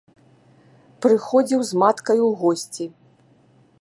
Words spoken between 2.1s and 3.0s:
ў госці.